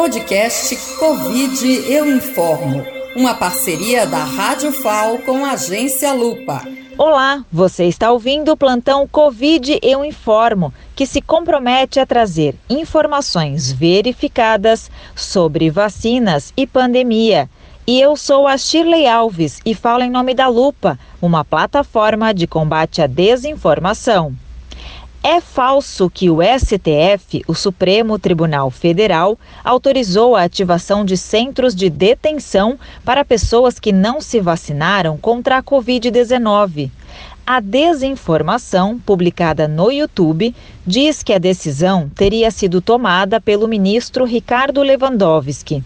[0.00, 2.82] Podcast Covid Eu Informo,
[3.14, 6.66] uma parceria da Rádio FAO com a agência Lupa.
[6.96, 13.70] Olá, você está ouvindo o plantão Covid Eu Informo, que se compromete a trazer informações
[13.70, 17.46] verificadas sobre vacinas e pandemia.
[17.86, 22.46] E eu sou a Shirley Alves e falo em nome da Lupa, uma plataforma de
[22.46, 24.34] combate à desinformação.
[25.22, 31.90] É falso que o STF, o Supremo Tribunal Federal, autorizou a ativação de centros de
[31.90, 36.90] detenção para pessoas que não se vacinaram contra a Covid-19.
[37.46, 40.54] A desinformação, publicada no YouTube,
[40.86, 45.84] diz que a decisão teria sido tomada pelo ministro Ricardo Lewandowski.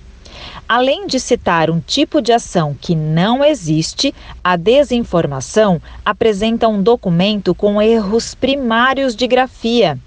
[0.69, 7.55] Além de citar um tipo de ação que não existe, a desinformação apresenta um documento
[7.55, 9.99] com erros primários de grafia.